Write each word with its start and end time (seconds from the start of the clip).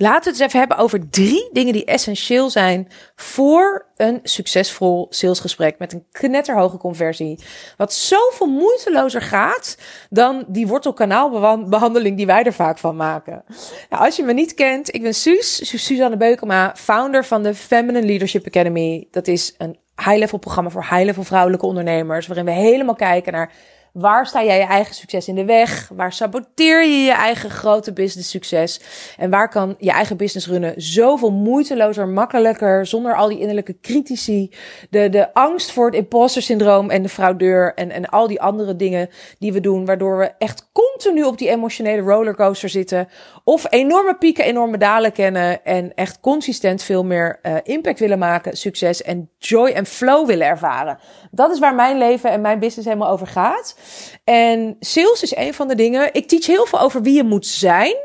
Laten 0.00 0.22
we 0.22 0.30
het 0.30 0.40
eens 0.40 0.48
even 0.48 0.58
hebben 0.58 0.76
over 0.76 1.10
drie 1.10 1.48
dingen 1.52 1.72
die 1.72 1.84
essentieel 1.84 2.50
zijn 2.50 2.88
voor 3.16 3.86
een 3.96 4.20
succesvol 4.22 5.06
salesgesprek 5.10 5.78
met 5.78 5.92
een 5.92 6.04
knetterhoge 6.12 6.76
conversie. 6.76 7.38
Wat 7.76 7.92
zoveel 7.92 8.46
moeitelozer 8.46 9.22
gaat 9.22 9.78
dan 10.10 10.44
die 10.48 10.66
wortelkanaalbehandeling 10.66 12.16
die 12.16 12.26
wij 12.26 12.42
er 12.42 12.52
vaak 12.52 12.78
van 12.78 12.96
maken. 12.96 13.44
Nou, 13.90 14.04
als 14.04 14.16
je 14.16 14.22
me 14.22 14.32
niet 14.32 14.54
kent, 14.54 14.94
ik 14.94 15.02
ben 15.02 15.14
Suus, 15.14 15.82
Suzanne 15.84 16.16
Beukema, 16.16 16.72
founder 16.76 17.24
van 17.24 17.42
de 17.42 17.54
Feminine 17.54 18.06
Leadership 18.06 18.46
Academy. 18.46 19.08
Dat 19.10 19.26
is 19.26 19.54
een 19.58 19.78
high-level 19.96 20.38
programma 20.38 20.70
voor 20.70 20.86
high-level 20.90 21.24
vrouwelijke 21.24 21.66
ondernemers, 21.66 22.26
waarin 22.26 22.44
we 22.44 22.50
helemaal 22.50 22.94
kijken 22.94 23.32
naar 23.32 23.52
Waar 23.92 24.26
sta 24.26 24.44
jij 24.44 24.58
je 24.58 24.64
eigen 24.64 24.94
succes 24.94 25.28
in 25.28 25.34
de 25.34 25.44
weg? 25.44 25.90
Waar 25.94 26.12
saboteer 26.12 26.84
je 26.84 26.98
je 26.98 27.12
eigen 27.12 27.50
grote 27.50 27.92
business 27.92 28.30
succes? 28.30 28.80
En 29.16 29.30
waar 29.30 29.48
kan 29.48 29.74
je 29.78 29.90
eigen 29.90 30.16
business 30.16 30.46
runnen 30.46 30.74
zoveel 30.76 31.30
moeitelozer, 31.30 32.08
makkelijker, 32.08 32.86
zonder 32.86 33.14
al 33.14 33.28
die 33.28 33.38
innerlijke 33.38 33.80
critici, 33.80 34.54
de, 34.90 35.08
de 35.08 35.34
angst 35.34 35.72
voor 35.72 35.86
het 35.86 35.94
imposter 35.94 36.42
syndroom 36.42 36.90
en 36.90 37.02
de 37.02 37.08
fraudeur 37.08 37.74
en, 37.74 37.90
en 37.90 38.06
al 38.08 38.26
die 38.26 38.40
andere 38.40 38.76
dingen 38.76 39.08
die 39.38 39.52
we 39.52 39.60
doen, 39.60 39.84
waardoor 39.84 40.18
we 40.18 40.32
echt 40.38 40.70
continu 40.72 41.24
op 41.24 41.38
die 41.38 41.48
emotionele 41.48 42.02
rollercoaster 42.02 42.68
zitten 42.68 43.08
of 43.44 43.66
enorme 43.72 44.14
pieken, 44.14 44.44
enorme 44.44 44.78
dalen 44.78 45.12
kennen 45.12 45.64
en 45.64 45.94
echt 45.94 46.20
consistent 46.20 46.82
veel 46.82 47.04
meer 47.04 47.38
uh, 47.42 47.54
impact 47.62 47.98
willen 47.98 48.18
maken, 48.18 48.56
succes 48.56 49.02
en 49.02 49.30
joy 49.38 49.68
en 49.68 49.86
flow 49.86 50.26
willen 50.26 50.46
ervaren. 50.46 50.98
Dat 51.30 51.50
is 51.50 51.58
waar 51.58 51.74
mijn 51.74 51.98
leven 51.98 52.30
en 52.30 52.40
mijn 52.40 52.58
business 52.58 52.88
helemaal 52.88 53.10
over 53.10 53.26
gaat. 53.26 53.76
En 54.24 54.76
sales 54.80 55.22
is 55.22 55.36
een 55.36 55.54
van 55.54 55.68
de 55.68 55.74
dingen. 55.74 56.14
Ik 56.14 56.28
teach 56.28 56.46
heel 56.46 56.66
veel 56.66 56.80
over 56.80 57.02
wie 57.02 57.14
je 57.14 57.24
moet 57.24 57.46
zijn. 57.46 57.96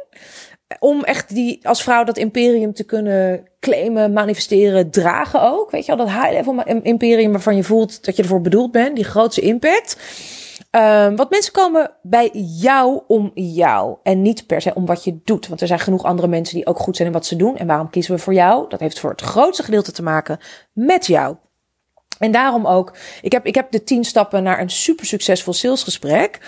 Om 0.80 1.04
echt 1.04 1.34
die, 1.36 1.68
als 1.68 1.84
vrouw 1.84 2.04
dat 2.04 2.18
imperium 2.18 2.74
te 2.74 2.84
kunnen 2.84 3.48
claimen, 3.60 4.14
manifesteren, 4.14 4.92
dragen 4.92 5.42
ook. 5.42 5.72
Weet 5.72 5.86
je 5.86 5.96
wel, 5.96 6.06
dat 6.06 6.16
high-level 6.16 6.64
imperium 6.82 7.32
waarvan 7.32 7.56
je 7.56 7.64
voelt 7.64 8.06
dat 8.06 8.16
je 8.16 8.22
ervoor 8.22 8.42
bedoeld 8.42 8.72
bent. 8.72 8.96
Die 8.96 9.06
grootste 9.06 9.42
impact. 9.42 9.98
Um, 10.76 11.16
want 11.16 11.30
mensen 11.30 11.52
komen 11.52 11.92
bij 12.02 12.30
jou 12.60 13.02
om 13.08 13.32
jou 13.34 13.98
en 14.04 14.22
niet 14.22 14.48
per 14.48 14.62
se 14.62 14.74
om 14.74 14.86
wat 14.86 15.04
je 15.04 15.20
doet. 15.24 15.48
Want 15.48 15.62
er 15.62 15.68
zijn 15.68 15.80
genoeg 15.80 16.04
andere 16.04 16.28
mensen 16.28 16.56
die 16.56 16.66
ook 16.66 16.80
goed 16.80 16.96
zijn 16.96 17.08
in 17.08 17.14
wat 17.14 17.26
ze 17.26 17.36
doen. 17.36 17.58
En 17.58 17.68
waarom 17.68 17.90
kiezen 17.90 18.16
we 18.16 18.22
voor 18.22 18.34
jou? 18.34 18.70
Dat 18.70 18.80
heeft 18.80 19.00
voor 19.00 19.10
het 19.10 19.22
grootste 19.22 19.64
gedeelte 19.64 19.92
te 19.92 20.04
maken 20.04 20.40
met 20.74 21.06
jou. 21.06 21.36
En 22.24 22.32
daarom 22.32 22.66
ook, 22.66 22.96
ik 23.22 23.32
heb, 23.32 23.46
ik 23.46 23.56
heb 23.56 23.72
de 23.72 23.84
tien 23.84 24.04
stappen 24.04 24.44
naar 24.44 24.60
een 24.60 24.70
super 24.70 25.06
succesvol 25.06 25.54
salesgesprek. 25.54 26.40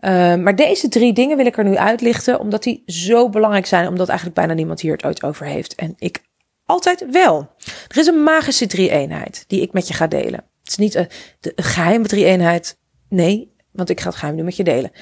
Uh, 0.00 0.34
maar 0.34 0.56
deze 0.56 0.88
drie 0.88 1.12
dingen 1.12 1.36
wil 1.36 1.46
ik 1.46 1.58
er 1.58 1.64
nu 1.64 1.76
uitlichten, 1.76 2.40
omdat 2.40 2.62
die 2.62 2.82
zo 2.86 3.28
belangrijk 3.28 3.66
zijn, 3.66 3.88
omdat 3.88 4.08
eigenlijk 4.08 4.38
bijna 4.38 4.54
niemand 4.54 4.80
hier 4.80 4.92
het 4.92 5.04
ooit 5.04 5.22
over 5.22 5.46
heeft. 5.46 5.74
En 5.74 5.94
ik 5.98 6.22
altijd 6.64 7.10
wel. 7.10 7.50
Er 7.88 7.98
is 7.98 8.06
een 8.06 8.22
magische 8.22 8.66
drie-eenheid 8.66 9.44
die 9.46 9.60
ik 9.60 9.72
met 9.72 9.88
je 9.88 9.94
ga 9.94 10.06
delen. 10.06 10.44
Het 10.62 10.70
is 10.70 10.76
niet 10.76 10.94
een, 10.94 11.08
de 11.40 11.52
geheime 11.56 12.06
drie-eenheid. 12.06 12.78
Nee, 13.08 13.54
want 13.70 13.90
ik 13.90 14.00
ga 14.00 14.08
het 14.08 14.18
geheim 14.18 14.34
nu 14.34 14.42
met 14.42 14.56
je 14.56 14.64
delen. 14.64 14.92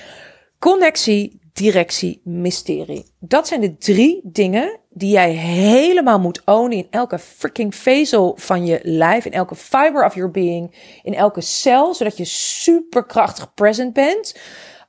Connectie, 0.59 1.40
directie, 1.53 2.21
mysterie. 2.25 3.07
Dat 3.19 3.49
zijn 3.49 3.61
de 3.61 3.77
drie 3.77 4.21
dingen 4.25 4.79
die 4.89 5.11
jij 5.11 5.31
helemaal 5.33 6.19
moet 6.19 6.43
ownen 6.45 6.77
in 6.79 6.87
elke 6.91 7.19
freaking 7.19 7.75
vezel 7.75 8.35
van 8.37 8.67
je 8.67 8.81
lijf, 8.83 9.25
in 9.25 9.33
elke 9.33 9.55
fiber 9.55 10.05
of 10.05 10.15
your 10.15 10.31
being, 10.31 10.75
in 11.03 11.15
elke 11.15 11.41
cel, 11.41 11.95
zodat 11.95 12.17
je 12.17 12.25
superkrachtig 12.25 13.55
present 13.55 13.93
bent. 13.93 14.41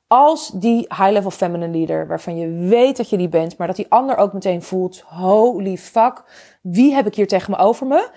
Als 0.07 0.51
die 0.53 0.77
high-level 0.77 1.31
feminine 1.31 1.77
leader, 1.77 2.07
waarvan 2.07 2.37
je 2.37 2.67
weet 2.67 2.97
dat 2.97 3.09
je 3.09 3.17
die 3.17 3.29
bent, 3.29 3.57
maar 3.57 3.67
dat 3.67 3.75
die 3.75 3.89
ander 3.89 4.17
ook 4.17 4.33
meteen 4.33 4.61
voelt: 4.61 5.03
holy 5.05 5.77
fuck, 5.77 6.23
wie 6.61 6.93
heb 6.93 7.07
ik 7.07 7.15
hier 7.15 7.27
tegen 7.27 7.51
me 7.51 7.57
over 7.57 7.87
me? 7.87 8.09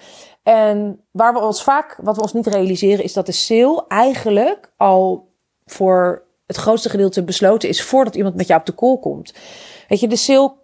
En 0.42 1.04
waar 1.10 1.32
we 1.32 1.40
ons 1.40 1.62
vaak, 1.62 1.98
wat 2.02 2.16
we 2.16 2.22
ons 2.22 2.32
niet 2.32 2.46
realiseren, 2.46 3.04
is 3.04 3.12
dat 3.12 3.26
de 3.26 3.32
sale 3.32 3.84
eigenlijk 3.88 4.72
al 4.76 5.32
voor 5.64 6.23
het 6.46 6.56
grootste 6.56 6.88
gedeelte 6.88 7.24
besloten 7.24 7.68
is 7.68 7.82
voordat 7.82 8.14
iemand 8.14 8.34
met 8.34 8.46
jou 8.46 8.60
op 8.60 8.66
de 8.66 8.74
call 8.74 8.98
komt. 8.98 9.34
Weet 9.88 10.00
je, 10.00 10.08
de 10.08 10.16
sale 10.16 10.54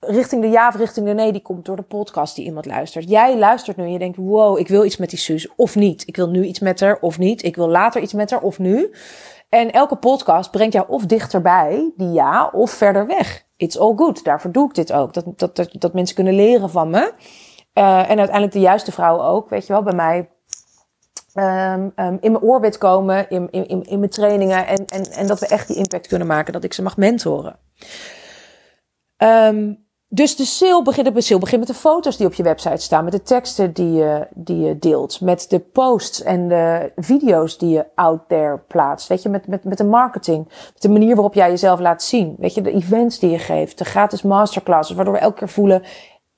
richting 0.00 0.42
de 0.42 0.48
ja 0.48 0.68
of 0.68 0.76
richting 0.76 1.06
de 1.06 1.12
nee, 1.12 1.32
die 1.32 1.42
komt 1.42 1.64
door 1.64 1.76
de 1.76 1.82
podcast 1.82 2.36
die 2.36 2.44
iemand 2.44 2.66
luistert. 2.66 3.08
Jij 3.08 3.38
luistert 3.38 3.76
nu 3.76 3.84
en 3.84 3.92
je 3.92 3.98
denkt, 3.98 4.16
wow, 4.16 4.58
ik 4.58 4.68
wil 4.68 4.84
iets 4.84 4.96
met 4.96 5.10
die 5.10 5.18
zus 5.18 5.48
of 5.56 5.74
niet. 5.74 6.02
Ik 6.06 6.16
wil 6.16 6.28
nu 6.28 6.44
iets 6.44 6.58
met 6.58 6.80
haar 6.80 6.98
of 7.00 7.18
niet. 7.18 7.42
Ik 7.42 7.56
wil 7.56 7.68
later 7.68 8.02
iets 8.02 8.12
met 8.12 8.30
haar 8.30 8.40
of 8.40 8.58
nu. 8.58 8.90
En 9.48 9.72
elke 9.72 9.96
podcast 9.96 10.50
brengt 10.50 10.72
jou 10.72 10.88
of 10.88 11.06
dichterbij 11.06 11.92
die 11.96 12.12
ja 12.12 12.50
of 12.52 12.70
verder 12.70 13.06
weg. 13.06 13.44
It's 13.56 13.78
all 13.78 13.94
good. 13.96 14.24
Daarvoor 14.24 14.52
doe 14.52 14.68
ik 14.68 14.74
dit 14.74 14.92
ook. 14.92 15.14
Dat, 15.14 15.24
dat, 15.56 15.68
dat, 15.72 15.92
mensen 15.92 16.14
kunnen 16.14 16.34
leren 16.34 16.70
van 16.70 16.90
me. 16.90 17.12
Uh, 17.74 17.98
en 17.98 18.18
uiteindelijk 18.18 18.52
de 18.52 18.60
juiste 18.60 18.92
vrouw 18.92 19.22
ook, 19.22 19.48
weet 19.48 19.66
je 19.66 19.72
wel, 19.72 19.82
bij 19.82 19.94
mij 19.94 20.28
um, 21.36 21.92
um, 21.96 22.18
in 22.20 22.32
mijn 22.32 22.44
orbit 22.44 22.78
komen, 22.78 23.30
in, 23.30 23.48
in, 23.50 23.66
in, 23.68 23.82
in 23.82 23.98
mijn 23.98 24.10
trainingen. 24.10 24.66
En, 24.66 24.86
en, 24.86 25.10
en 25.10 25.26
dat 25.26 25.40
we 25.40 25.46
echt 25.46 25.68
die 25.68 25.76
impact 25.76 26.06
kunnen 26.06 26.26
maken, 26.26 26.52
dat 26.52 26.64
ik 26.64 26.72
ze 26.72 26.82
mag 26.82 26.96
mentoren. 26.96 27.58
Um, 29.18 29.84
dus 30.08 30.36
de 30.36 30.44
sale 30.44 30.82
begint, 30.82 31.14
de 31.14 31.20
sale 31.20 31.40
begint 31.40 31.60
met 31.60 31.68
de 31.68 31.74
foto's 31.74 32.16
die 32.16 32.26
op 32.26 32.34
je 32.34 32.42
website 32.42 32.76
staan, 32.76 33.04
met 33.04 33.12
de 33.12 33.22
teksten 33.22 33.72
die 33.72 33.92
je, 33.92 34.26
die 34.34 34.60
je 34.60 34.78
deelt, 34.78 35.20
met 35.20 35.46
de 35.50 35.58
posts 35.58 36.22
en 36.22 36.48
de 36.48 36.92
video's 36.96 37.58
die 37.58 37.68
je 37.68 37.86
out 37.94 38.28
there 38.28 38.58
plaatst. 38.58 39.08
Weet 39.08 39.22
je, 39.22 39.28
met, 39.28 39.46
met, 39.46 39.64
met 39.64 39.78
de 39.78 39.84
marketing, 39.84 40.44
met 40.72 40.82
de 40.82 40.88
manier 40.88 41.14
waarop 41.14 41.34
jij 41.34 41.48
jezelf 41.48 41.80
laat 41.80 42.02
zien. 42.02 42.34
Weet 42.38 42.54
je, 42.54 42.60
de 42.60 42.72
events 42.72 43.18
die 43.18 43.30
je 43.30 43.38
geeft, 43.38 43.78
de 43.78 43.84
gratis 43.84 44.22
masterclasses, 44.22 44.96
waardoor 44.96 45.14
we 45.14 45.20
elke 45.20 45.38
keer 45.38 45.48
voelen, 45.48 45.82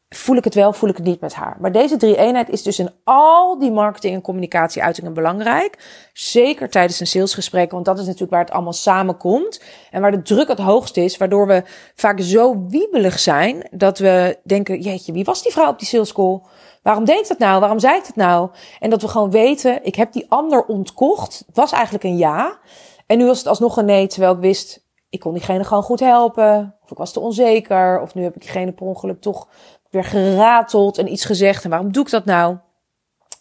voel 0.09 0.37
ik 0.37 0.45
het 0.45 0.55
wel, 0.55 0.73
voel 0.73 0.89
ik 0.89 0.97
het 0.97 1.07
niet 1.07 1.21
met 1.21 1.35
haar. 1.35 1.57
Maar 1.61 1.73
deze 1.73 1.97
drie 1.97 2.17
eenheid 2.17 2.49
is 2.49 2.63
dus 2.63 2.79
in 2.79 2.91
al 3.05 3.59
die 3.59 3.73
marketing- 3.73 4.15
en 4.15 4.21
communicatieuitingen 4.21 5.15
belangrijk. 5.15 5.79
Zeker 6.13 6.71
tijdens 6.71 7.01
een 7.01 7.07
salesgesprek, 7.07 7.71
want 7.71 7.85
dat 7.85 7.99
is 7.99 8.05
natuurlijk 8.05 8.33
waar 8.33 8.45
het 8.45 8.51
allemaal 8.51 8.73
samenkomt. 8.73 9.63
En 9.91 10.01
waar 10.01 10.11
de 10.11 10.23
druk 10.23 10.49
het 10.49 10.59
hoogst 10.59 10.97
is, 10.97 11.17
waardoor 11.17 11.47
we 11.47 11.63
vaak 11.95 12.21
zo 12.21 12.67
wiebelig 12.69 13.19
zijn 13.19 13.69
dat 13.71 13.99
we 13.99 14.39
denken, 14.45 14.81
jeetje, 14.81 15.13
wie 15.13 15.25
was 15.25 15.43
die 15.43 15.53
vrouw 15.53 15.71
op 15.71 15.79
die 15.79 15.89
sales 15.89 16.13
call? 16.13 16.41
Waarom 16.83 17.05
deed 17.05 17.21
ik 17.21 17.29
dat 17.29 17.39
nou? 17.39 17.61
Waarom 17.61 17.79
zei 17.79 17.97
ik 17.97 18.07
dat 18.07 18.17
nou? 18.17 18.51
En 18.79 18.91
dat 18.91 19.03
we 19.03 19.09
gewoon 19.09 19.31
weten, 19.31 19.85
ik 19.85 19.95
heb 19.95 20.13
die 20.13 20.27
ander 20.29 20.65
ontkocht. 20.65 21.43
Het 21.47 21.57
was 21.57 21.73
eigenlijk 21.73 22.05
een 22.05 22.17
ja. 22.17 22.59
En 23.07 23.19
nu 23.19 23.27
was 23.27 23.39
het 23.39 23.47
alsnog 23.47 23.77
een 23.77 23.85
nee, 23.85 24.07
terwijl 24.07 24.35
ik 24.35 24.41
wist, 24.41 24.87
ik 25.11 25.21
kon 25.21 25.33
diegene 25.33 25.65
gewoon 25.65 25.83
goed 25.83 26.01
helpen. 26.01 26.75
Of 26.85 26.91
ik 26.91 26.97
was 26.97 27.13
te 27.13 27.21
onzeker. 27.21 28.01
Of 28.01 28.15
nu 28.15 28.23
heb 28.23 28.35
ik 28.35 28.41
diegene 28.41 28.73
per 28.73 28.87
ongeluk 28.87 29.21
toch 29.21 29.49
weer 29.91 30.05
gerateld 30.05 30.99
en 30.99 31.13
iets 31.13 31.25
gezegd. 31.25 31.65
En 31.65 31.71
waarom 31.71 31.93
doe 31.93 32.05
ik 32.05 32.11
dat 32.11 32.25
nou? 32.25 32.57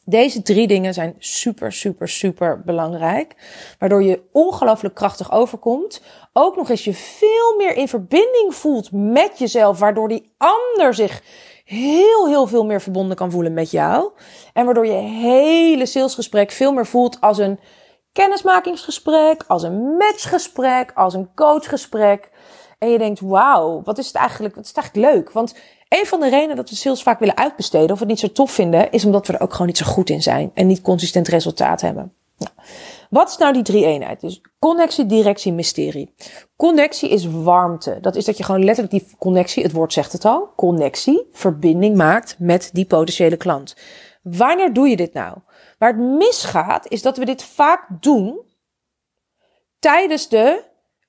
Deze 0.05 0.41
drie 0.41 0.67
dingen 0.67 0.93
zijn 0.93 1.15
super, 1.19 1.71
super, 1.73 2.07
super 2.07 2.61
belangrijk. 2.65 3.35
Waardoor 3.79 4.03
je 4.03 4.21
ongelooflijk 4.31 4.95
krachtig 4.95 5.31
overkomt. 5.31 6.01
Ook 6.33 6.55
nog 6.55 6.69
eens 6.69 6.83
je 6.83 6.93
veel 6.93 7.55
meer 7.57 7.75
in 7.75 7.87
verbinding 7.87 8.55
voelt 8.55 8.91
met 8.91 9.39
jezelf. 9.39 9.79
Waardoor 9.79 10.07
die 10.07 10.33
ander 10.37 10.93
zich 10.93 11.21
heel, 11.65 12.27
heel 12.27 12.47
veel 12.47 12.65
meer 12.65 12.81
verbonden 12.81 13.17
kan 13.17 13.31
voelen 13.31 13.53
met 13.53 13.71
jou. 13.71 14.11
En 14.53 14.65
waardoor 14.65 14.85
je 14.85 14.91
hele 15.01 15.85
salesgesprek 15.85 16.51
veel 16.51 16.73
meer 16.73 16.85
voelt 16.85 17.21
als 17.21 17.37
een 17.37 17.59
kennismakingsgesprek, 18.11 19.43
als 19.47 19.63
een 19.63 19.95
matchgesprek, 19.97 20.91
als 20.95 21.13
een 21.13 21.33
coachgesprek. 21.35 22.29
En 22.77 22.89
je 22.89 22.97
denkt, 22.97 23.19
wauw, 23.19 23.81
wat 23.83 23.97
is 23.97 24.07
het 24.07 24.15
eigenlijk, 24.15 24.55
wat 24.55 24.63
is 24.63 24.69
het 24.69 24.77
eigenlijk 24.77 25.13
leuk? 25.13 25.31
Want 25.31 25.55
een 25.89 26.05
van 26.05 26.19
de 26.19 26.29
redenen 26.29 26.55
dat 26.55 26.69
we 26.69 26.75
sales 26.75 27.03
vaak 27.03 27.19
willen 27.19 27.37
uitbesteden 27.37 27.91
of 27.91 27.99
het 27.99 28.07
niet 28.07 28.19
zo 28.19 28.31
tof 28.31 28.51
vinden, 28.51 28.91
is 28.91 29.05
omdat 29.05 29.27
we 29.27 29.33
er 29.33 29.41
ook 29.41 29.51
gewoon 29.51 29.67
niet 29.67 29.77
zo 29.77 29.85
goed 29.85 30.09
in 30.09 30.21
zijn 30.21 30.51
en 30.53 30.67
niet 30.67 30.81
consistent 30.81 31.27
resultaat 31.27 31.81
hebben. 31.81 32.13
Nou, 32.37 32.51
wat 33.09 33.29
is 33.29 33.37
nou 33.37 33.53
die 33.53 33.63
drie 33.63 33.85
eenheid? 33.85 34.21
Dus 34.21 34.41
connectie, 34.59 35.05
directie, 35.05 35.53
mysterie. 35.53 36.13
Connectie 36.55 37.09
is 37.09 37.25
warmte. 37.25 37.97
Dat 38.01 38.15
is 38.15 38.25
dat 38.25 38.37
je 38.37 38.43
gewoon 38.43 38.63
letterlijk 38.63 39.03
die 39.03 39.15
connectie, 39.17 39.63
het 39.63 39.71
woord 39.71 39.93
zegt 39.93 40.11
het 40.11 40.25
al, 40.25 40.49
connectie, 40.55 41.27
verbinding 41.31 41.95
maakt 41.95 42.35
met 42.39 42.69
die 42.73 42.85
potentiële 42.85 43.37
klant. 43.37 43.75
Wanneer 44.21 44.73
doe 44.73 44.87
je 44.87 44.95
dit 44.95 45.13
nou? 45.13 45.37
Waar 45.77 45.89
het 45.89 46.17
misgaat, 46.17 46.87
is 46.87 47.01
dat 47.01 47.17
we 47.17 47.25
dit 47.25 47.43
vaak 47.43 47.87
doen 47.99 48.39
tijdens 49.79 50.29
de 50.29 50.63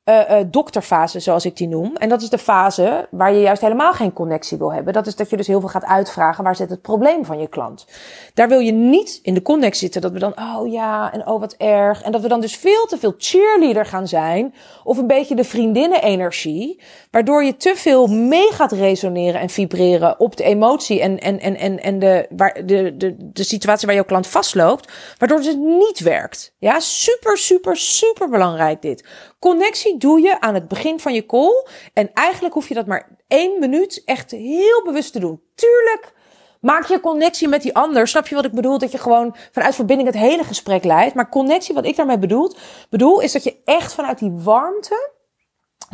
uh, 0.08 0.40
dokterfase, 0.46 1.20
zoals 1.20 1.44
ik 1.44 1.56
die 1.56 1.68
noem. 1.68 1.96
En 1.96 2.08
dat 2.08 2.22
is 2.22 2.28
de 2.28 2.38
fase 2.38 3.06
waar 3.10 3.32
je 3.32 3.40
juist 3.40 3.62
helemaal 3.62 3.92
geen 3.92 4.12
connectie 4.12 4.58
wil 4.58 4.72
hebben. 4.72 4.92
Dat 4.92 5.06
is 5.06 5.16
dat 5.16 5.30
je 5.30 5.36
dus 5.36 5.46
heel 5.46 5.60
veel 5.60 5.68
gaat 5.68 5.84
uitvragen 5.84 6.44
waar 6.44 6.56
zit 6.56 6.70
het 6.70 6.82
probleem 6.82 7.24
van 7.24 7.38
je 7.40 7.48
klant. 7.48 7.86
Daar 8.34 8.48
wil 8.48 8.58
je 8.58 8.72
niet 8.72 9.18
in 9.22 9.34
de 9.34 9.42
connectie 9.42 9.80
zitten 9.80 10.00
dat 10.00 10.12
we 10.12 10.18
dan, 10.18 10.34
oh 10.38 10.72
ja, 10.72 11.12
en 11.12 11.26
oh 11.26 11.40
wat 11.40 11.54
erg. 11.58 12.02
En 12.02 12.12
dat 12.12 12.20
we 12.20 12.28
dan 12.28 12.40
dus 12.40 12.56
veel 12.56 12.86
te 12.86 12.98
veel 12.98 13.14
cheerleader 13.18 13.86
gaan 13.86 14.08
zijn. 14.08 14.54
Of 14.84 14.98
een 14.98 15.06
beetje 15.06 15.34
de 15.34 15.44
vriendinnen-energie. 15.44 16.82
Waardoor 17.10 17.44
je 17.44 17.56
te 17.56 17.72
veel 17.76 18.06
mee 18.06 18.52
gaat 18.52 18.72
resoneren 18.72 19.40
en 19.40 19.48
vibreren 19.48 20.20
op 20.20 20.36
de 20.36 20.44
emotie 20.44 21.00
en, 21.00 21.18
en, 21.18 21.40
en, 21.40 21.56
en, 21.56 21.82
en 21.82 21.98
de, 21.98 22.26
waar, 22.36 22.66
de, 22.66 22.96
de, 22.96 23.14
de 23.18 23.44
situatie 23.44 23.86
waar 23.86 23.96
jouw 23.96 24.04
klant 24.04 24.26
vastloopt. 24.26 24.92
Waardoor 25.18 25.38
het 25.38 25.58
niet 25.58 26.00
werkt. 26.00 26.54
Ja, 26.58 26.80
super, 26.80 27.38
super, 27.38 27.76
super 27.76 28.28
belangrijk 28.28 28.82
dit. 28.82 29.04
Connectie 29.38 29.96
doe 29.96 30.20
je 30.20 30.40
aan 30.40 30.54
het 30.54 30.68
begin 30.68 31.00
van 31.00 31.14
je 31.14 31.26
call. 31.26 31.66
En 31.92 32.12
eigenlijk 32.12 32.54
hoef 32.54 32.68
je 32.68 32.74
dat 32.74 32.86
maar 32.86 33.16
één 33.28 33.60
minuut 33.60 34.02
echt 34.04 34.30
heel 34.30 34.82
bewust 34.84 35.12
te 35.12 35.18
doen. 35.18 35.42
Tuurlijk 35.54 36.12
maak 36.60 36.86
je 36.86 37.00
connectie 37.00 37.48
met 37.48 37.62
die 37.62 37.74
ander. 37.74 38.08
Snap 38.08 38.26
je 38.26 38.34
wat 38.34 38.44
ik 38.44 38.52
bedoel? 38.52 38.78
Dat 38.78 38.92
je 38.92 38.98
gewoon 38.98 39.36
vanuit 39.52 39.74
verbinding 39.74 40.08
het 40.08 40.18
hele 40.18 40.44
gesprek 40.44 40.84
leidt. 40.84 41.14
Maar 41.14 41.28
connectie, 41.28 41.74
wat 41.74 41.86
ik 41.86 41.96
daarmee 41.96 42.18
bedoel, 42.18 42.52
bedoel 42.90 43.20
is 43.20 43.32
dat 43.32 43.44
je 43.44 43.56
echt 43.64 43.94
vanuit 43.94 44.18
die 44.18 44.30
warmte 44.32 45.10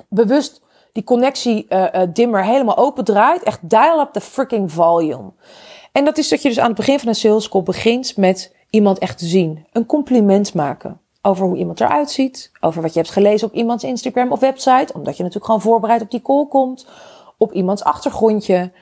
bewust 0.08 0.62
die 0.92 1.04
connectie 1.04 1.66
uh, 1.68 1.86
uh, 1.94 2.02
dimmer 2.12 2.44
helemaal 2.44 2.76
open 2.76 3.04
draait. 3.04 3.42
Echt 3.42 3.68
dial 3.68 4.00
up 4.00 4.12
the 4.12 4.20
freaking 4.20 4.72
volume. 4.72 5.32
En 5.92 6.04
dat 6.04 6.18
is 6.18 6.28
dat 6.28 6.42
je 6.42 6.48
dus 6.48 6.58
aan 6.58 6.66
het 6.66 6.76
begin 6.76 6.98
van 6.98 7.08
een 7.08 7.14
sales 7.14 7.48
call 7.48 7.62
begint 7.62 8.16
met 8.16 8.54
iemand 8.70 8.98
echt 8.98 9.18
te 9.18 9.26
zien. 9.26 9.66
Een 9.72 9.86
compliment 9.86 10.54
maken 10.54 11.03
over 11.26 11.46
hoe 11.46 11.56
iemand 11.56 11.80
eruit 11.80 12.10
ziet. 12.10 12.50
Over 12.60 12.82
wat 12.82 12.92
je 12.92 12.98
hebt 12.98 13.12
gelezen 13.12 13.48
op 13.48 13.54
iemands 13.54 13.84
Instagram 13.84 14.32
of 14.32 14.40
website. 14.40 14.92
Omdat 14.94 15.16
je 15.16 15.22
natuurlijk 15.22 15.44
gewoon 15.44 15.60
voorbereid 15.60 16.02
op 16.02 16.10
die 16.10 16.22
call 16.22 16.46
komt. 16.46 16.86
Op 17.36 17.52
iemands 17.52 17.84
achtergrondje. 17.84 18.72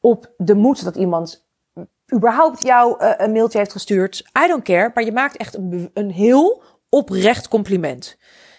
Op 0.00 0.32
de 0.36 0.54
moed 0.54 0.84
dat 0.84 0.96
iemand 0.96 1.46
überhaupt 2.14 2.62
jou 2.62 3.02
uh, 3.04 3.12
een 3.16 3.32
mailtje 3.32 3.58
heeft 3.58 3.72
gestuurd. 3.72 4.24
I 4.44 4.46
don't 4.46 4.62
care. 4.62 4.90
Maar 4.94 5.04
je 5.04 5.12
maakt 5.12 5.36
echt 5.36 5.54
een, 5.54 5.90
een 5.94 6.10
heel 6.10 6.62
oprecht 6.88 7.48
compliment. 7.48 8.16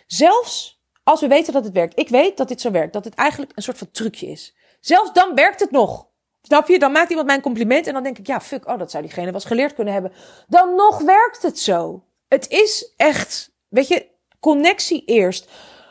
Zelfs 0.07 0.81
als 1.03 1.21
we 1.21 1.27
weten 1.27 1.53
dat 1.53 1.63
het 1.63 1.73
werkt. 1.73 1.99
Ik 1.99 2.09
weet 2.09 2.37
dat 2.37 2.47
dit 2.47 2.61
zo 2.61 2.71
werkt. 2.71 2.93
Dat 2.93 3.05
het 3.05 3.15
eigenlijk 3.15 3.51
een 3.55 3.63
soort 3.63 3.77
van 3.77 3.91
trucje 3.91 4.27
is. 4.27 4.55
Zelfs 4.79 5.13
dan 5.13 5.35
werkt 5.35 5.59
het 5.59 5.71
nog. 5.71 6.07
Snap 6.41 6.67
je? 6.67 6.79
Dan 6.79 6.91
maakt 6.91 7.09
iemand 7.09 7.27
mij 7.27 7.35
een 7.35 7.41
compliment 7.41 7.87
en 7.87 7.93
dan 7.93 8.03
denk 8.03 8.17
ik, 8.17 8.27
ja, 8.27 8.41
fuck, 8.41 8.67
oh, 8.67 8.77
dat 8.79 8.91
zou 8.91 9.03
diegene 9.03 9.25
wel 9.25 9.33
eens 9.33 9.45
geleerd 9.45 9.73
kunnen 9.73 9.93
hebben. 9.93 10.11
Dan 10.47 10.75
nog 10.75 11.01
werkt 11.01 11.41
het 11.41 11.59
zo. 11.59 12.03
Het 12.27 12.49
is 12.49 12.93
echt, 12.97 13.51
weet 13.67 13.87
je, 13.87 14.05
connectie 14.39 15.03
eerst. 15.05 15.49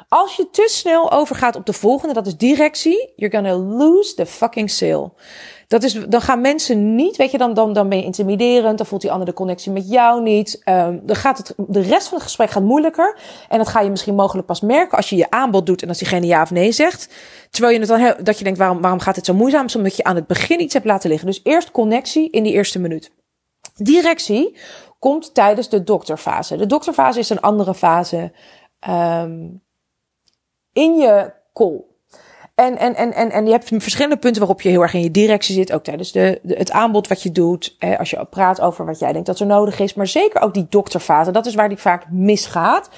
Als 0.08 0.36
je 0.36 0.50
te 0.50 0.68
snel 0.70 1.12
overgaat 1.12 1.56
op 1.56 1.66
de 1.66 1.72
volgende, 1.72 2.14
dat 2.14 2.26
is 2.26 2.36
directie, 2.36 3.12
you're 3.16 3.36
gonna 3.36 3.56
lose 3.56 4.14
the 4.14 4.26
fucking 4.26 4.70
sale. 4.70 5.12
Dat 5.68 5.82
is, 5.82 5.92
dan 6.08 6.20
gaan 6.20 6.40
mensen 6.40 6.94
niet, 6.94 7.16
weet 7.16 7.30
je, 7.30 7.38
dan, 7.38 7.54
dan, 7.54 7.72
dan 7.72 7.88
ben 7.88 7.98
je 7.98 8.04
intimiderend, 8.04 8.78
dan 8.78 8.86
voelt 8.86 9.00
die 9.00 9.10
ander 9.10 9.26
de 9.26 9.32
connectie 9.32 9.72
met 9.72 9.88
jou 9.88 10.22
niet. 10.22 10.62
Um, 10.64 11.00
dan 11.02 11.16
gaat 11.16 11.38
het, 11.38 11.54
de 11.56 11.80
rest 11.80 12.08
van 12.08 12.14
het 12.14 12.26
gesprek 12.26 12.50
gaat 12.50 12.62
moeilijker. 12.62 13.18
En 13.48 13.58
dat 13.58 13.68
ga 13.68 13.80
je 13.80 13.90
misschien 13.90 14.14
mogelijk 14.14 14.46
pas 14.46 14.60
merken 14.60 14.96
als 14.96 15.10
je 15.10 15.16
je 15.16 15.30
aanbod 15.30 15.66
doet 15.66 15.82
en 15.82 15.88
als 15.88 15.98
diegene 15.98 16.26
ja 16.26 16.42
of 16.42 16.50
nee 16.50 16.72
zegt. 16.72 17.08
Terwijl 17.50 17.74
je 17.74 17.80
het 17.80 17.88
dan, 17.88 18.24
dat 18.24 18.38
je 18.38 18.44
denkt, 18.44 18.58
waarom, 18.58 18.80
waarom 18.80 19.00
gaat 19.00 19.16
het 19.16 19.26
zo 19.26 19.34
moeizaam? 19.34 19.66
Omdat 19.76 19.96
je 19.96 20.04
aan 20.04 20.16
het 20.16 20.26
begin 20.26 20.60
iets 20.60 20.74
hebt 20.74 20.86
laten 20.86 21.10
liggen. 21.10 21.28
Dus 21.28 21.40
eerst 21.42 21.70
connectie 21.70 22.30
in 22.30 22.42
die 22.42 22.52
eerste 22.52 22.78
minuut. 22.78 23.10
Directie 23.74 24.56
komt 25.04 25.34
tijdens 25.34 25.68
de 25.68 25.84
dokterfase. 25.84 26.56
De 26.56 26.66
dokterfase 26.66 27.18
is 27.18 27.30
een 27.30 27.40
andere 27.40 27.74
fase 27.74 28.32
um, 28.88 29.62
in 30.72 30.96
je 30.96 31.32
call. 31.52 31.80
En, 32.54 32.78
en, 32.78 32.94
en, 32.94 33.12
en, 33.12 33.30
en 33.30 33.44
je 33.44 33.50
hebt 33.50 33.68
verschillende 33.68 34.16
punten 34.16 34.40
waarop 34.40 34.60
je 34.60 34.68
heel 34.68 34.82
erg 34.82 34.94
in 34.94 35.02
je 35.02 35.10
directie 35.10 35.54
zit. 35.54 35.72
Ook 35.72 35.84
tijdens 35.84 36.12
de, 36.12 36.40
de 36.42 36.54
het 36.54 36.70
aanbod 36.70 37.08
wat 37.08 37.22
je 37.22 37.32
doet. 37.32 37.76
Hè, 37.78 37.98
als 37.98 38.10
je 38.10 38.24
praat 38.24 38.60
over 38.60 38.86
wat 38.86 38.98
jij 38.98 39.12
denkt 39.12 39.26
dat 39.26 39.40
er 39.40 39.46
nodig 39.46 39.78
is. 39.78 39.94
Maar 39.94 40.06
zeker 40.06 40.40
ook 40.40 40.54
die 40.54 40.66
dokterfase. 40.68 41.30
Dat 41.30 41.46
is 41.46 41.54
waar 41.54 41.68
die 41.68 41.78
vaak 41.78 42.10
misgaat. 42.10 42.88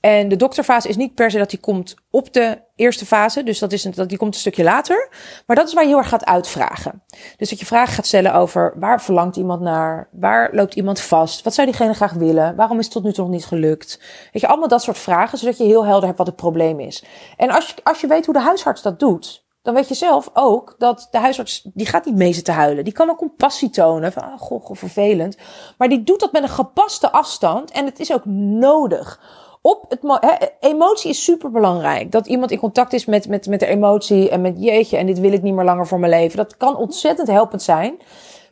En 0.00 0.28
de 0.28 0.36
dokterfase 0.36 0.88
is 0.88 0.96
niet 0.96 1.14
per 1.14 1.30
se 1.30 1.38
dat 1.38 1.50
die 1.50 1.58
komt 1.58 1.94
op 2.10 2.32
de 2.32 2.58
eerste 2.76 3.06
fase. 3.06 3.42
Dus 3.42 3.58
dat 3.58 3.72
is 3.72 3.84
een, 3.84 3.92
dat 3.94 4.08
die 4.08 4.18
komt 4.18 4.34
een 4.34 4.40
stukje 4.40 4.62
later. 4.62 5.08
Maar 5.46 5.56
dat 5.56 5.66
is 5.66 5.74
waar 5.74 5.82
je 5.82 5.88
heel 5.88 5.98
erg 5.98 6.08
gaat 6.08 6.24
uitvragen. 6.24 7.02
Dus 7.36 7.50
dat 7.50 7.60
je 7.60 7.66
vragen 7.66 7.94
gaat 7.94 8.06
stellen 8.06 8.34
over 8.34 8.74
waar 8.76 9.02
verlangt 9.02 9.36
iemand 9.36 9.60
naar? 9.60 10.08
Waar 10.12 10.48
loopt 10.52 10.74
iemand 10.74 11.00
vast? 11.00 11.42
Wat 11.42 11.54
zou 11.54 11.66
diegene 11.66 11.94
graag 11.94 12.12
willen? 12.12 12.56
Waarom 12.56 12.78
is 12.78 12.84
het 12.84 12.94
tot 12.94 13.02
nu 13.02 13.12
toe 13.12 13.24
nog 13.24 13.32
niet 13.32 13.46
gelukt? 13.46 14.00
Weet 14.32 14.42
je, 14.42 14.48
allemaal 14.48 14.68
dat 14.68 14.82
soort 14.82 14.98
vragen, 14.98 15.38
zodat 15.38 15.58
je 15.58 15.64
heel 15.64 15.86
helder 15.86 16.06
hebt 16.06 16.18
wat 16.18 16.26
het 16.26 16.36
probleem 16.36 16.80
is. 16.80 17.04
En 17.36 17.50
als 17.50 17.68
je, 17.68 17.74
als 17.82 18.00
je 18.00 18.06
weet 18.06 18.24
hoe 18.24 18.34
de 18.34 18.40
huisarts 18.40 18.82
dat 18.82 18.98
doet, 18.98 19.46
dan 19.62 19.74
weet 19.74 19.88
je 19.88 19.94
zelf 19.94 20.30
ook 20.32 20.74
dat 20.78 21.08
de 21.10 21.18
huisarts, 21.18 21.62
die 21.74 21.86
gaat 21.86 22.04
niet 22.04 22.14
mee 22.14 22.32
zitten 22.32 22.54
huilen. 22.54 22.84
Die 22.84 22.92
kan 22.92 23.10
ook 23.10 23.18
compassie 23.18 23.70
tonen. 23.70 24.12
Van, 24.12 24.22
oh, 24.22 24.38
goh, 24.38 24.64
goh, 24.64 24.76
vervelend. 24.76 25.36
Maar 25.78 25.88
die 25.88 26.02
doet 26.02 26.20
dat 26.20 26.32
met 26.32 26.42
een 26.42 26.48
gepaste 26.48 27.12
afstand. 27.12 27.70
En 27.70 27.84
het 27.84 28.00
is 28.00 28.12
ook 28.12 28.24
nodig 28.24 29.20
op 29.62 29.84
het 29.88 30.00
he, 30.02 30.46
emotie 30.60 31.10
is 31.10 31.24
super 31.24 31.50
belangrijk. 31.50 32.12
Dat 32.12 32.26
iemand 32.26 32.50
in 32.50 32.58
contact 32.58 32.92
is 32.92 33.04
met, 33.04 33.28
met, 33.28 33.46
met 33.46 33.60
de 33.60 33.66
emotie 33.66 34.30
en 34.30 34.40
met 34.40 34.54
jeetje 34.56 34.96
en 34.96 35.06
dit 35.06 35.18
wil 35.18 35.32
ik 35.32 35.42
niet 35.42 35.54
meer 35.54 35.64
langer 35.64 35.86
voor 35.86 35.98
mijn 35.98 36.12
leven. 36.12 36.36
Dat 36.36 36.56
kan 36.56 36.76
ontzettend 36.76 37.28
helpend 37.28 37.62
zijn. 37.62 37.98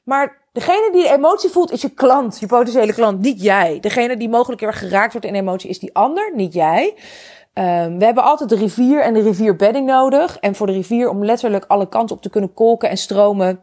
Maar 0.05 0.39
degene 0.53 0.89
die 0.93 1.03
de 1.03 1.13
emotie 1.13 1.51
voelt 1.51 1.73
is 1.73 1.83
je 1.83 1.91
klant, 1.91 2.39
je 2.41 2.47
potentiële 2.47 2.93
klant, 2.93 3.21
niet 3.21 3.43
jij. 3.43 3.81
Degene 3.81 4.17
die 4.17 4.29
mogelijk 4.29 4.61
weer 4.61 4.75
geraakt 4.75 5.13
wordt 5.13 5.27
in 5.27 5.35
emotie 5.35 5.71
is 5.71 5.79
die 5.79 5.95
ander, 5.95 6.33
niet 6.35 6.53
jij. 6.53 6.95
Um, 7.59 7.99
we 7.99 8.05
hebben 8.05 8.25
altijd 8.25 8.49
de 8.49 8.57
rivier 8.57 9.01
en 9.01 9.15
de 9.15 9.23
rivierbedding 9.23 9.87
nodig. 9.87 10.39
En 10.39 10.55
voor 10.55 10.67
de 10.67 10.73
rivier 10.73 11.09
om 11.09 11.25
letterlijk 11.25 11.65
alle 11.69 11.89
kanten 11.89 12.17
op 12.17 12.23
te 12.23 12.31
kunnen 12.31 12.55
kolken 12.55 12.89
en 12.89 12.97
stromen, 12.97 13.61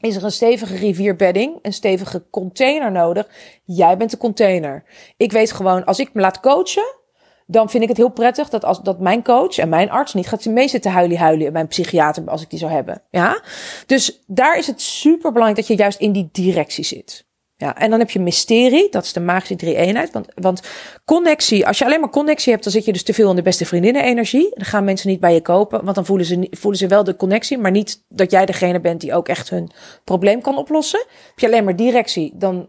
is 0.00 0.16
er 0.16 0.24
een 0.24 0.30
stevige 0.30 0.76
rivierbedding, 0.76 1.58
een 1.62 1.72
stevige 1.72 2.24
container 2.30 2.92
nodig. 2.92 3.28
Jij 3.64 3.96
bent 3.96 4.10
de 4.10 4.16
container. 4.16 4.84
Ik 5.16 5.32
weet 5.32 5.52
gewoon, 5.52 5.84
als 5.84 5.98
ik 5.98 6.10
me 6.12 6.20
laat 6.20 6.40
coachen, 6.40 7.02
dan 7.46 7.70
vind 7.70 7.82
ik 7.82 7.88
het 7.88 7.98
heel 7.98 8.08
prettig 8.10 8.48
dat, 8.48 8.64
als, 8.64 8.80
dat 8.80 9.00
mijn 9.00 9.22
coach 9.22 9.58
en 9.58 9.68
mijn 9.68 9.90
arts 9.90 10.14
niet 10.14 10.28
gaat 10.28 10.44
mee 10.44 10.68
zitten 10.68 10.90
huilie 10.90 11.18
huilen. 11.18 11.52
Mijn 11.52 11.66
psychiater, 11.66 12.30
als 12.30 12.42
ik 12.42 12.50
die 12.50 12.58
zou 12.58 12.72
hebben. 12.72 13.02
Ja? 13.10 13.42
Dus 13.86 14.22
daar 14.26 14.58
is 14.58 14.66
het 14.66 14.80
super 14.80 15.32
belangrijk 15.32 15.66
dat 15.66 15.76
je 15.76 15.82
juist 15.82 16.00
in 16.00 16.12
die 16.12 16.28
directie 16.32 16.84
zit. 16.84 17.26
Ja, 17.64 17.76
en 17.76 17.90
dan 17.90 17.98
heb 17.98 18.10
je 18.10 18.20
mysterie, 18.20 18.90
dat 18.90 19.04
is 19.04 19.12
de 19.12 19.20
magische 19.20 19.56
drie-eenheid. 19.56 20.12
Want, 20.12 20.26
want 20.34 20.62
connectie, 21.04 21.66
als 21.66 21.78
je 21.78 21.84
alleen 21.84 22.00
maar 22.00 22.10
connectie 22.10 22.52
hebt, 22.52 22.64
dan 22.64 22.72
zit 22.72 22.84
je 22.84 22.92
dus 22.92 23.02
te 23.02 23.14
veel 23.14 23.30
in 23.30 23.36
de 23.36 23.42
beste 23.42 23.64
vriendinnen-energie. 23.64 24.50
Dan 24.54 24.64
gaan 24.64 24.84
mensen 24.84 25.08
niet 25.08 25.20
bij 25.20 25.34
je 25.34 25.40
kopen, 25.40 25.84
want 25.84 25.94
dan 25.94 26.04
voelen 26.04 26.26
ze, 26.26 26.48
voelen 26.50 26.78
ze 26.78 26.86
wel 26.86 27.04
de 27.04 27.16
connectie, 27.16 27.58
maar 27.58 27.70
niet 27.70 28.04
dat 28.08 28.30
jij 28.30 28.46
degene 28.46 28.80
bent 28.80 29.00
die 29.00 29.14
ook 29.14 29.28
echt 29.28 29.50
hun 29.50 29.70
probleem 30.04 30.40
kan 30.40 30.58
oplossen. 30.58 30.98
Heb 31.28 31.38
je 31.38 31.46
alleen 31.46 31.64
maar 31.64 31.76
directie, 31.76 32.32
dan 32.34 32.68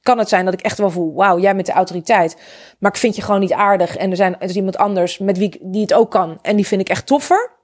kan 0.00 0.18
het 0.18 0.28
zijn 0.28 0.44
dat 0.44 0.54
ik 0.54 0.60
echt 0.60 0.78
wel 0.78 0.90
voel, 0.90 1.14
wauw, 1.14 1.38
jij 1.38 1.54
bent 1.54 1.66
de 1.66 1.72
autoriteit. 1.72 2.36
Maar 2.78 2.90
ik 2.90 2.98
vind 2.98 3.16
je 3.16 3.22
gewoon 3.22 3.40
niet 3.40 3.52
aardig 3.52 3.96
en 3.96 4.10
er, 4.10 4.16
zijn, 4.16 4.34
er 4.38 4.48
is 4.48 4.56
iemand 4.56 4.76
anders 4.76 5.18
met 5.18 5.38
wie 5.38 5.58
die 5.62 5.82
het 5.82 5.94
ook 5.94 6.10
kan 6.10 6.38
en 6.42 6.56
die 6.56 6.66
vind 6.66 6.80
ik 6.80 6.88
echt 6.88 7.06
toffer. 7.06 7.58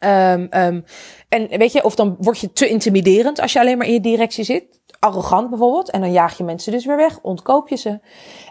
Um, 0.00 0.48
um, 0.50 0.84
en 1.28 1.58
weet 1.58 1.72
je, 1.72 1.84
of 1.84 1.94
dan 1.94 2.16
word 2.18 2.38
je 2.38 2.52
te 2.52 2.68
intimiderend 2.68 3.40
als 3.40 3.52
je 3.52 3.60
alleen 3.60 3.78
maar 3.78 3.86
in 3.86 3.92
je 3.92 4.00
directie 4.00 4.44
zit 4.44 4.77
arrogant 4.98 5.50
bijvoorbeeld. 5.50 5.90
En 5.90 6.00
dan 6.00 6.12
jaag 6.12 6.38
je 6.38 6.44
mensen 6.44 6.72
dus 6.72 6.84
weer 6.84 6.96
weg, 6.96 7.18
ontkoop 7.22 7.68
je 7.68 7.76
ze. 7.76 8.00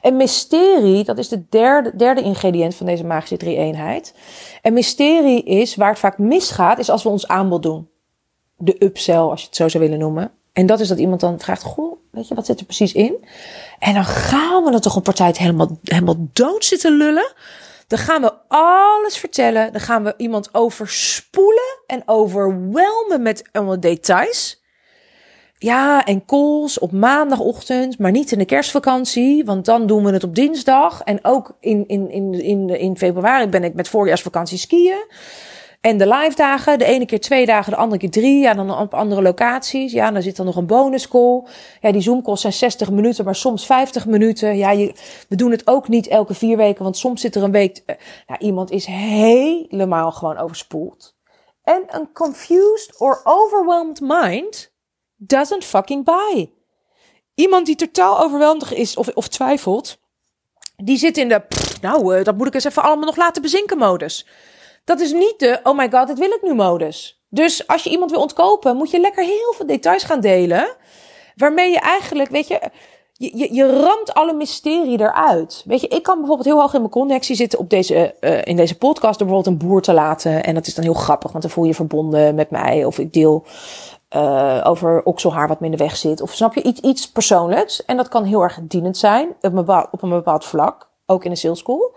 En 0.02 0.18
mysterie, 0.18 1.04
dat 1.04 1.18
is 1.18 1.28
de 1.28 1.46
derde, 1.50 1.96
derde 1.96 2.22
ingrediënt 2.22 2.76
van 2.76 2.86
deze 2.86 3.06
magische 3.06 3.38
drie-eenheid. 3.38 4.14
En 4.62 4.74
mysterie 4.74 5.44
is, 5.44 5.76
waar 5.76 5.90
het 5.90 6.00
vaak 6.00 6.18
misgaat, 6.18 6.80
is 6.80 6.90
als 6.90 7.04
we 7.04 7.10
ons 7.10 7.28
aanbod 7.28 7.64
doen. 7.64 7.90
De 8.58 8.76
upsell, 8.80 9.16
als 9.16 9.42
je 9.42 9.48
het 9.48 9.56
zo 9.56 9.68
zou 9.68 9.84
willen 9.84 10.00
noemen. 10.00 10.32
En 10.54 10.66
dat 10.66 10.80
is 10.80 10.88
dat 10.88 11.00
iemand 11.00 11.22
dan 11.22 11.40
vraagt, 11.40 11.64
goh, 11.64 11.98
weet 12.12 12.28
je, 12.28 12.36
wat 12.36 12.46
zit 12.46 12.60
er 12.60 12.66
precies 12.66 12.94
in? 12.94 13.26
En 13.80 13.94
dan 13.94 14.06
gaan 14.06 14.64
we 14.64 14.72
er 14.72 14.82
toch 14.82 14.96
een 14.96 15.02
partij 15.02 15.36
helemaal, 15.38 15.78
helemaal 15.84 16.28
dood 16.34 16.66
zitten 16.66 16.98
lullen. 16.98 17.34
Dan 17.88 18.00
gaan 18.00 18.22
we 18.22 18.34
alles 18.48 19.18
vertellen. 19.18 19.72
Dan 19.72 19.82
gaan 19.82 20.04
we 20.04 20.14
iemand 20.18 20.54
overspoelen 20.54 21.80
en 21.88 22.04
overwelmen 22.06 23.22
met 23.22 23.50
allemaal 23.52 23.80
details. 23.80 24.62
Ja, 25.60 26.06
en 26.06 26.26
calls 26.26 26.80
op 26.80 26.92
maandagochtend, 26.92 28.00
maar 28.00 28.12
niet 28.12 28.32
in 28.32 28.38
de 28.38 28.46
kerstvakantie, 28.46 29.46
want 29.46 29.66
dan 29.66 29.88
doen 29.88 30.04
we 30.04 30.12
het 30.12 30.24
op 30.24 30.36
dinsdag. 30.36 31.02
En 31.02 31.20
ook 31.22 31.58
in, 31.60 31.84
in, 31.88 32.12
in, 32.12 32.34
in, 32.34 32.70
in 32.70 32.98
februari 32.98 33.48
ben 33.48 33.64
ik 33.64 33.74
met 33.74 33.88
voorjaarsvakantie 33.88 34.58
skiën. 34.58 35.06
En 35.82 35.98
de 35.98 36.08
live 36.08 36.36
dagen, 36.36 36.80
de 36.80 36.86
ene 36.86 37.06
keer 37.06 37.20
twee 37.20 37.46
dagen, 37.46 37.72
de 37.72 37.78
andere 37.78 38.00
keer 38.00 38.10
drie. 38.10 38.40
Ja, 38.40 38.54
dan 38.54 38.78
op 38.78 38.94
andere 38.94 39.22
locaties. 39.22 39.92
Ja, 39.92 40.12
dan 40.12 40.22
zit 40.22 40.38
er 40.38 40.46
nog 40.46 40.56
een 40.56 40.66
bonus 40.66 41.08
call. 41.08 41.44
Ja, 41.82 41.92
die 41.92 42.02
Zoom 42.02 42.24
calls 42.24 42.42
zijn 42.42 42.54
60 42.54 42.92
minuten, 42.92 43.26
maar 43.26 43.36
soms 43.36 43.66
50 43.66 44.06
minuten. 44.06 44.58
Ja, 44.58 44.72
je, 44.72 44.94
we 45.30 45.36
doen 45.36 45.52
het 45.52 45.68
ook 45.68 45.88
niet 45.88 46.08
elke 46.08 46.34
vier 46.34 46.58
weken, 46.58 46.84
want 46.84 46.98
soms 46.98 47.22
zit 47.22 47.36
er 47.36 47.44
een 47.44 47.52
week. 47.52 47.84
Ja, 48.28 48.40
iemand 48.40 48.72
is 48.72 48.86
helemaal 48.86 50.12
gewoon 50.12 50.38
overspoeld. 50.38 51.16
En 51.64 51.84
een 51.88 52.12
confused 52.14 53.00
or 53.00 53.22
overwhelmed 53.24 54.00
mind 54.02 54.76
doesn't 55.18 55.64
fucking 55.64 56.06
buy. 56.06 56.52
Iemand 57.36 57.66
die 57.66 57.76
totaal 57.76 58.20
overweldigd 58.20 58.74
is 58.74 58.96
of, 58.96 59.08
of 59.08 59.28
twijfelt, 59.28 59.98
die 60.76 60.98
zit 60.98 61.18
in 61.18 61.30
de, 61.30 61.42
nou, 61.82 62.18
uh, 62.18 62.24
dat 62.24 62.38
moet 62.38 62.48
ik 62.48 62.54
eens 62.54 62.64
even 62.64 62.84
allemaal 62.84 63.06
nog 63.06 63.16
laten 63.16 63.42
bezinken 63.42 63.78
modus. 63.78 64.26
Dat 64.84 65.00
is 65.00 65.12
niet 65.12 65.36
de, 65.38 65.60
oh 65.64 65.78
my 65.78 65.90
god, 65.92 66.08
dit 66.08 66.20
wil 66.20 66.32
ik 66.32 66.42
nu 66.42 66.54
modus. 66.54 67.22
Dus 67.30 67.68
als 67.68 67.84
je 67.84 67.90
iemand 67.90 68.12
wil 68.12 68.22
ontkopen, 68.22 68.76
moet 68.76 68.92
je 68.92 69.00
lekker 69.00 69.24
heel 69.24 69.54
veel 69.56 69.66
details 69.66 70.04
gaan 70.04 70.20
delen. 70.20 70.76
Waarmee 71.36 71.72
je 71.72 71.80
eigenlijk, 71.80 72.30
weet 72.30 72.48
je, 72.48 72.72
je, 73.18 73.38
je, 73.38 73.54
je 73.54 73.80
ramt 73.82 74.14
alle 74.14 74.34
mysterie 74.34 75.00
eruit. 75.00 75.64
Weet 75.66 75.82
je, 75.82 75.88
ik 75.88 76.04
kan 76.04 76.18
bijvoorbeeld 76.18 76.48
heel 76.48 76.60
hoog 76.60 76.74
in 76.74 76.80
mijn 76.80 76.92
connectie 76.92 77.36
zitten 77.36 77.60
op 77.60 77.70
deze, 77.70 78.16
uh, 78.22 78.42
in 78.44 78.56
deze 78.56 78.78
podcast 78.78 79.20
door 79.20 79.28
bijvoorbeeld 79.28 79.62
een 79.62 79.68
boer 79.68 79.82
te 79.82 79.94
laten. 79.94 80.44
En 80.44 80.54
dat 80.54 80.68
is 80.68 80.76
dan 80.76 80.84
heel 80.84 80.94
grappig, 80.94 81.32
want 81.32 81.44
dan 81.44 81.52
voel 81.52 81.64
je 81.64 81.74
verbonden 81.74 82.36
met 82.36 82.50
mij. 82.50 82.86
Of 82.86 82.98
ik 83.00 83.14
deel 83.14 83.46
uh, 84.16 84.62
over 84.64 85.04
okselhaar 85.04 85.48
wat 85.48 85.60
me 85.60 85.66
in 85.66 85.72
de 85.72 85.78
weg 85.78 85.96
zit. 85.96 86.22
Of 86.22 86.34
snap 86.34 86.54
je 86.54 86.64
iets, 86.64 86.82
iets 86.82 87.12
persoonlijks. 87.12 87.86
En 87.86 87.98
dat 87.98 88.08
kan 88.08 88.24
heel 88.24 88.42
erg 88.42 88.60
dienend 88.62 88.98
zijn 88.98 89.30
op 89.30 89.38
een 89.42 89.56
bepaald, 89.56 89.88
op 89.92 90.02
een 90.02 90.10
bepaald 90.10 90.46
vlak. 90.46 90.90
Ook 91.06 91.26
in 91.26 91.32
een 91.32 91.38
sales 91.38 91.60
school. 91.60 91.96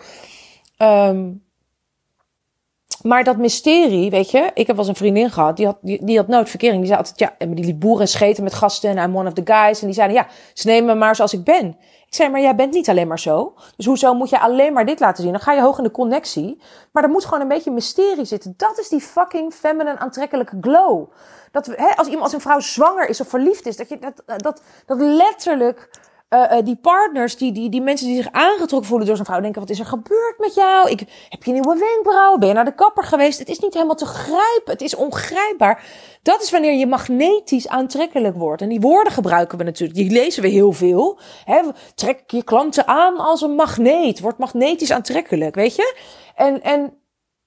Maar 3.03 3.25
dat 3.25 3.37
mysterie, 3.37 4.11
weet 4.11 4.31
je, 4.31 4.51
ik 4.55 4.67
heb 4.67 4.77
wel 4.77 4.79
eens 4.79 4.89
een 4.89 4.95
vriendin 4.95 5.31
gehad, 5.31 5.57
die 5.57 5.67
had, 5.67 5.77
die, 5.81 6.05
die 6.05 6.17
had 6.17 6.29
nooit 6.29 6.51
verkering. 6.51 6.79
Die 6.79 6.87
zei 6.87 6.99
altijd, 6.99 7.19
ja, 7.19 7.47
die 7.47 7.65
liep 7.65 7.81
boeren 7.81 8.09
scheten 8.09 8.45
met 8.45 8.55
gasten 8.55 8.91
en 8.91 9.09
I'm 9.09 9.17
one 9.17 9.29
of 9.29 9.35
the 9.35 9.43
guys. 9.45 9.81
En 9.81 9.87
die 9.87 9.95
zeiden, 9.95 10.17
ja, 10.17 10.27
ze 10.55 10.67
nemen 10.67 10.87
me 10.87 10.95
maar 10.95 11.17
zoals 11.17 11.33
ik 11.33 11.45
ben. 11.45 11.77
Ik 12.07 12.17
zei, 12.17 12.31
maar 12.31 12.41
jij 12.41 12.55
bent 12.55 12.73
niet 12.73 12.89
alleen 12.89 13.09
maar 13.09 13.19
zo. 13.19 13.55
Dus 13.77 13.87
hoezo 13.87 14.15
moet 14.15 14.31
je 14.31 14.41
alleen 14.41 14.73
maar 14.73 14.87
dit 14.87 15.01
laten 15.01 15.23
zien? 15.23 15.33
Dan 15.33 15.41
ga 15.41 15.53
je 15.53 15.61
hoog 15.61 15.79
in 15.79 15.85
de 15.85 15.91
connectie. 15.91 16.61
Maar 16.93 17.03
er 17.03 17.09
moet 17.09 17.25
gewoon 17.25 17.41
een 17.41 17.49
beetje 17.49 17.71
mysterie 17.71 18.25
zitten. 18.25 18.55
Dat 18.57 18.79
is 18.79 18.89
die 18.89 19.01
fucking 19.01 19.53
feminine 19.53 19.99
aantrekkelijke 19.99 20.57
glow. 20.61 21.11
Dat, 21.51 21.67
hè, 21.67 21.97
als 21.97 22.07
iemand, 22.07 22.25
als 22.25 22.33
een 22.33 22.41
vrouw 22.41 22.61
zwanger 22.61 23.09
is 23.09 23.21
of 23.21 23.29
verliefd 23.29 23.67
is, 23.67 23.77
dat 23.77 23.89
je 23.89 23.99
dat, 23.99 24.41
dat, 24.43 24.63
dat 24.87 24.99
letterlijk 24.99 25.91
uh, 26.31 26.53
die 26.65 26.77
partners, 26.77 27.37
die, 27.37 27.53
die, 27.53 27.69
die 27.69 27.81
mensen 27.81 28.07
die 28.07 28.17
zich 28.17 28.33
aangetrokken 28.33 28.89
voelen 28.89 29.07
door 29.07 29.17
zo'n 29.17 29.25
vrouw, 29.25 29.41
denken: 29.41 29.61
wat 29.61 29.71
is 29.71 29.79
er 29.79 29.87
gebeurd 29.87 30.35
met 30.39 30.55
jou? 30.55 30.91
Ik, 30.91 31.01
heb 31.29 31.45
je 31.45 31.53
nieuwe 31.53 31.79
wenkbrauwen? 31.79 32.41
Ben 32.41 32.49
je 32.49 32.55
naar 32.55 32.65
de 32.65 32.75
kapper 32.75 33.05
geweest? 33.05 33.39
Het 33.39 33.49
is 33.49 33.59
niet 33.59 33.75
helemaal 33.75 33.95
te 33.95 34.07
grijpen. 34.07 34.73
Het 34.73 34.81
is 34.81 34.95
ongrijpbaar. 34.95 35.85
Dat 36.23 36.43
is 36.43 36.51
wanneer 36.51 36.73
je 36.73 36.87
magnetisch 36.87 37.69
aantrekkelijk 37.69 38.37
wordt. 38.37 38.63
En 38.63 38.69
die 38.69 38.81
woorden 38.81 39.13
gebruiken 39.13 39.59
we 39.59 39.65
natuurlijk. 39.65 39.99
Die 39.99 40.11
lezen 40.11 40.43
we 40.43 40.49
heel 40.49 40.73
veel. 40.73 41.19
Hè? 41.45 41.61
Trek 41.95 42.23
je 42.27 42.45
klanten 42.45 42.87
aan 42.87 43.17
als 43.17 43.41
een 43.41 43.55
magneet. 43.55 44.21
Wordt 44.21 44.39
magnetisch 44.39 44.93
aantrekkelijk, 44.93 45.55
weet 45.55 45.75
je? 45.75 45.97
En, 46.35 46.63
en 46.63 46.95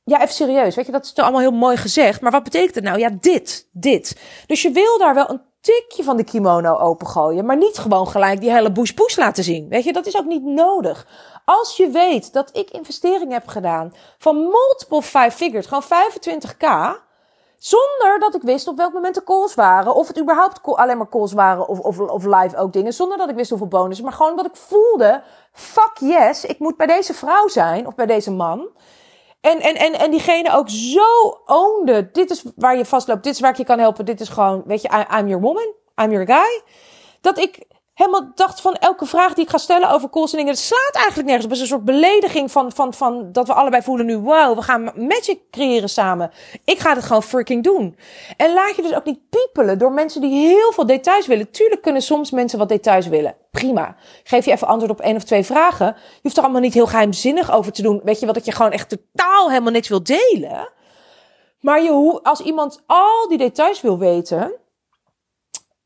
ja, 0.03 0.21
even 0.21 0.33
serieus. 0.33 0.75
Weet 0.75 0.85
je, 0.85 0.91
dat 0.91 1.05
is 1.05 1.15
allemaal 1.15 1.39
heel 1.39 1.51
mooi 1.51 1.77
gezegd. 1.77 2.21
Maar 2.21 2.31
wat 2.31 2.43
betekent 2.43 2.75
het 2.75 2.83
nou? 2.83 2.99
Ja, 2.99 3.09
dit, 3.19 3.69
dit. 3.71 4.17
Dus 4.45 4.61
je 4.61 4.71
wil 4.71 4.97
daar 4.97 5.13
wel 5.13 5.29
een 5.29 5.41
tikje 5.63 6.03
van 6.03 6.17
de 6.17 6.23
kimono 6.23 6.77
opengooien. 6.77 7.45
Maar 7.45 7.57
niet 7.57 7.77
gewoon 7.77 8.07
gelijk 8.07 8.39
die 8.39 8.51
hele 8.51 8.71
bush 8.71 8.91
push 8.91 9.15
laten 9.15 9.43
zien. 9.43 9.69
Weet 9.69 9.83
je, 9.83 9.93
dat 9.93 10.05
is 10.05 10.17
ook 10.17 10.25
niet 10.25 10.43
nodig. 10.43 11.07
Als 11.45 11.77
je 11.77 11.89
weet 11.89 12.33
dat 12.33 12.49
ik 12.53 12.69
investeringen 12.69 13.33
heb 13.33 13.47
gedaan 13.47 13.93
van 14.17 14.37
multiple 14.37 15.01
five 15.01 15.31
figures, 15.31 15.65
gewoon 15.65 15.83
25k. 15.83 16.67
Zonder 17.57 18.19
dat 18.19 18.35
ik 18.35 18.41
wist 18.41 18.67
op 18.67 18.77
welk 18.77 18.93
moment 18.93 19.15
de 19.15 19.23
calls 19.23 19.55
waren. 19.55 19.95
Of 19.95 20.07
het 20.07 20.19
überhaupt 20.19 20.59
alleen 20.63 20.97
maar 20.97 21.09
calls 21.09 21.33
waren 21.33 21.67
of, 21.67 21.79
of, 21.79 21.99
of 21.99 22.25
live 22.25 22.57
ook 22.57 22.73
dingen. 22.73 22.93
Zonder 22.93 23.17
dat 23.17 23.29
ik 23.29 23.35
wist 23.35 23.49
hoeveel 23.49 23.67
bonus. 23.67 24.01
Maar 24.01 24.13
gewoon 24.13 24.35
dat 24.35 24.45
ik 24.45 24.55
voelde, 24.55 25.21
fuck 25.51 25.97
yes, 25.99 26.45
ik 26.45 26.59
moet 26.59 26.77
bij 26.77 26.87
deze 26.87 27.13
vrouw 27.13 27.47
zijn. 27.47 27.87
Of 27.87 27.95
bij 27.95 28.05
deze 28.05 28.31
man. 28.31 28.67
En, 29.43 29.59
en, 29.61 29.75
en, 29.75 29.93
en 29.93 30.11
diegene 30.11 30.53
ook 30.53 30.69
zo 30.69 31.41
oonde. 31.45 32.09
Dit 32.11 32.29
is 32.29 32.43
waar 32.55 32.77
je 32.77 32.85
vastloopt. 32.85 33.23
Dit 33.23 33.33
is 33.33 33.39
waar 33.39 33.51
ik 33.51 33.57
je 33.57 33.63
kan 33.63 33.79
helpen. 33.79 34.05
Dit 34.05 34.21
is 34.21 34.29
gewoon, 34.29 34.63
weet 34.65 34.81
je, 34.81 34.87
I'm 35.19 35.27
your 35.27 35.41
woman. 35.41 35.73
I'm 36.01 36.11
your 36.11 36.25
guy. 36.25 36.61
Dat 37.21 37.37
ik 37.37 37.63
helemaal 37.93 38.31
dacht 38.35 38.61
van 38.61 38.73
elke 38.73 39.05
vraag 39.05 39.33
die 39.33 39.43
ik 39.43 39.49
ga 39.49 39.57
stellen 39.57 39.89
over 39.89 40.09
calls 40.09 40.31
en 40.31 40.37
dingen. 40.37 40.53
Het 40.53 40.61
slaat 40.61 40.95
eigenlijk 40.95 41.27
nergens 41.27 41.45
op. 41.45 41.51
Het 41.51 41.61
is 41.61 41.69
een 41.69 41.75
soort 41.75 41.85
belediging 41.85 42.51
van, 42.51 42.71
van, 42.71 42.93
van 42.93 43.31
dat 43.31 43.47
we 43.47 43.53
allebei 43.53 43.81
voelen 43.81 44.05
nu. 44.05 44.17
Wow, 44.17 44.55
we 44.55 44.61
gaan 44.61 44.91
magic 44.95 45.39
creëren 45.51 45.89
samen. 45.89 46.31
Ik 46.65 46.79
ga 46.79 46.93
het 46.93 47.03
gewoon 47.03 47.23
freaking 47.23 47.63
doen. 47.63 47.97
En 48.37 48.53
laat 48.53 48.75
je 48.75 48.81
dus 48.81 48.93
ook 48.93 49.05
niet 49.05 49.19
piepelen 49.29 49.77
door 49.77 49.91
mensen 49.91 50.21
die 50.21 50.47
heel 50.47 50.71
veel 50.71 50.85
details 50.85 51.27
willen. 51.27 51.51
Tuurlijk 51.51 51.81
kunnen 51.81 52.01
soms 52.01 52.31
mensen 52.31 52.59
wat 52.59 52.69
details 52.69 53.07
willen. 53.07 53.35
Prima. 53.51 53.95
Geef 54.23 54.45
je 54.45 54.51
even 54.51 54.67
antwoord 54.67 54.91
op 54.91 55.01
één 55.01 55.15
of 55.15 55.23
twee 55.23 55.45
vragen. 55.45 55.95
Je 55.97 56.19
hoeft 56.21 56.37
er 56.37 56.43
allemaal 56.43 56.61
niet 56.61 56.73
heel 56.73 56.87
geheimzinnig 56.87 57.51
over 57.51 57.71
te 57.71 57.81
doen. 57.81 58.01
Weet 58.03 58.19
je 58.19 58.25
wat 58.25 58.35
dat 58.35 58.45
je 58.45 58.51
gewoon 58.51 58.71
echt 58.71 58.89
totaal 58.89 59.49
helemaal 59.49 59.71
niks 59.71 59.87
wil 59.87 60.03
delen. 60.03 60.69
Maar 61.59 61.83
je, 61.83 62.19
als 62.23 62.39
iemand 62.39 62.83
al 62.85 63.27
die 63.27 63.37
details 63.37 63.81
wil 63.81 63.97
weten, 63.97 64.53